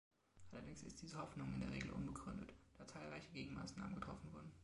[0.51, 4.51] Allerdings ist diese Hoffnung in der Regel unbegründet, da zahlreiche Gegenmaßnahmen getroffen wurden.